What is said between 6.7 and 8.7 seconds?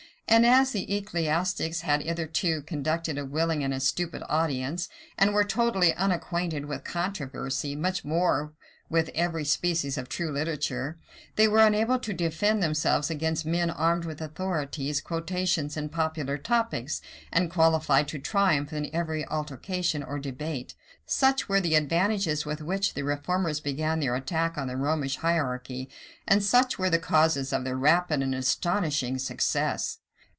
controversy, much more